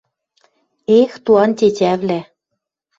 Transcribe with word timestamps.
«Эх, 0.99 1.11
туан 1.25 1.51
тетявлӓ 1.57 2.19